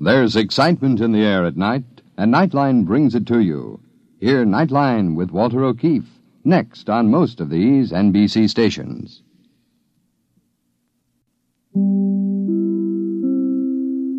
There's 0.00 0.36
excitement 0.36 1.00
in 1.00 1.12
the 1.12 1.20
air 1.20 1.46
at 1.46 1.56
night, 1.56 1.84
and 2.18 2.34
Nightline 2.34 2.84
brings 2.84 3.14
it 3.14 3.26
to 3.28 3.40
you. 3.40 3.80
Hear 4.20 4.44
Nightline 4.44 5.14
with 5.14 5.30
Walter 5.30 5.64
O'Keefe 5.64 6.13
next 6.44 6.90
on 6.90 7.10
most 7.10 7.40
of 7.40 7.50
these 7.50 7.92
NBC 7.92 8.48
stations. 8.48 9.22